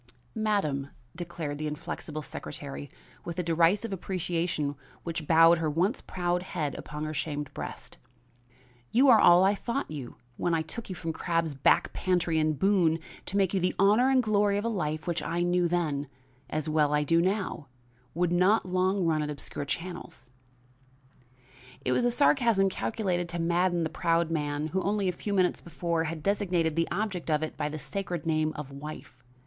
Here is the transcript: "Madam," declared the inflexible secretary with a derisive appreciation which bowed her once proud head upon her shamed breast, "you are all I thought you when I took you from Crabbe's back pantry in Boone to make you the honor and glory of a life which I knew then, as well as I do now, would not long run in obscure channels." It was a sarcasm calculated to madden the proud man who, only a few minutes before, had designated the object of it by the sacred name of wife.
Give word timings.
"Madam," 0.33 0.89
declared 1.15 1.59
the 1.59 1.67
inflexible 1.67 2.23
secretary 2.23 2.89
with 3.23 3.37
a 3.37 3.43
derisive 3.43 3.93
appreciation 3.93 4.75
which 5.03 5.27
bowed 5.27 5.59
her 5.59 5.69
once 5.69 6.01
proud 6.01 6.41
head 6.41 6.73
upon 6.73 7.03
her 7.03 7.13
shamed 7.13 7.53
breast, 7.53 7.99
"you 8.91 9.09
are 9.09 9.19
all 9.19 9.43
I 9.43 9.53
thought 9.53 9.91
you 9.91 10.15
when 10.37 10.55
I 10.55 10.63
took 10.63 10.89
you 10.89 10.95
from 10.95 11.13
Crabbe's 11.13 11.53
back 11.53 11.93
pantry 11.93 12.39
in 12.39 12.53
Boone 12.53 12.97
to 13.27 13.37
make 13.37 13.53
you 13.53 13.59
the 13.59 13.75
honor 13.77 14.09
and 14.09 14.23
glory 14.23 14.57
of 14.57 14.65
a 14.65 14.69
life 14.69 15.05
which 15.05 15.21
I 15.21 15.43
knew 15.43 15.67
then, 15.67 16.07
as 16.49 16.67
well 16.67 16.95
as 16.95 17.01
I 17.01 17.03
do 17.03 17.21
now, 17.21 17.67
would 18.15 18.31
not 18.31 18.65
long 18.67 19.05
run 19.05 19.21
in 19.21 19.29
obscure 19.29 19.65
channels." 19.65 20.31
It 21.85 21.91
was 21.91 22.05
a 22.05 22.09
sarcasm 22.09 22.71
calculated 22.71 23.29
to 23.29 23.39
madden 23.39 23.83
the 23.83 23.87
proud 23.91 24.31
man 24.31 24.69
who, 24.69 24.81
only 24.81 25.07
a 25.07 25.11
few 25.11 25.35
minutes 25.35 25.61
before, 25.61 26.05
had 26.05 26.23
designated 26.23 26.75
the 26.75 26.89
object 26.89 27.29
of 27.29 27.43
it 27.43 27.55
by 27.55 27.69
the 27.69 27.77
sacred 27.77 28.25
name 28.25 28.51
of 28.55 28.71
wife. 28.71 29.21